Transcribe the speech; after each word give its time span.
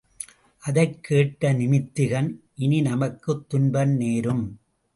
அதைக் 0.59 1.03
கேட்ட 1.03 1.53
நிமித்திகன், 1.53 2.35
இனி 2.55 2.81
நமக்குத் 2.81 3.49
துன்பம் 3.49 3.89
நேரும். 3.89 4.59